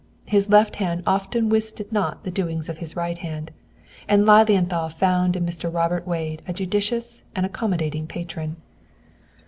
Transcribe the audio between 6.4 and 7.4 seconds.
a judicious